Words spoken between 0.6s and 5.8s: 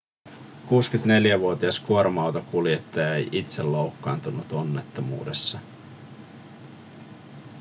64-vuotias kuorma-auton kuljettaja ei itse loukkaantunut onnettomuudessa